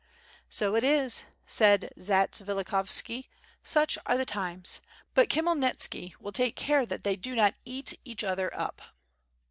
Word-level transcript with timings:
"So 0.49 0.75
it 0.75 0.83
is," 0.83 1.25
said 1.45 1.93
Zatsvilikhovski, 1.95 3.27
"such 3.61 3.99
are 4.07 4.17
the 4.17 4.25
times! 4.25 4.81
But 5.13 5.29
Khmyelnitski 5.29 6.15
will 6.19 6.31
take 6.31 6.55
care 6.55 6.87
that 6.87 7.03
they 7.03 7.15
do 7.15 7.35
not 7.35 7.53
eat 7.65 7.93
each 8.03 8.23
other 8.23 8.51
up." 8.59 8.81